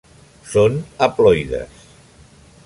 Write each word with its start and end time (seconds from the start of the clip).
Són 0.53 0.79
haploides. 1.09 1.79